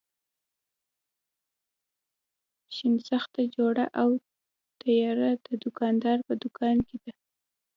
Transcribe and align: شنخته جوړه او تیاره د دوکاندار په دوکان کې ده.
شنخته 2.75 3.41
جوړه 3.55 3.85
او 4.01 4.09
تیاره 4.81 5.31
د 5.45 5.47
دوکاندار 5.63 6.17
په 6.27 6.33
دوکان 6.43 6.77
کې 6.87 6.97
ده. 7.03 7.13